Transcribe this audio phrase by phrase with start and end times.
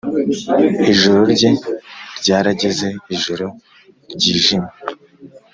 [0.91, 1.51] ijoro rye
[2.19, 3.45] ryarageze- ijoro
[4.13, 4.71] ryijimye